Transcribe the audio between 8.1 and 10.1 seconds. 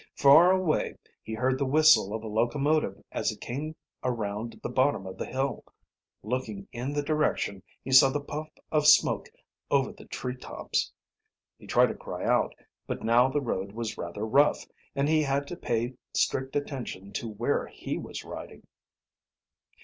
puff of smoke over the